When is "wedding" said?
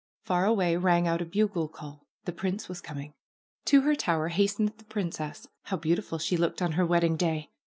6.87-7.17